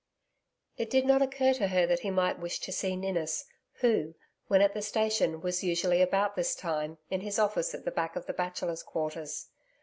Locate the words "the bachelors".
8.25-8.81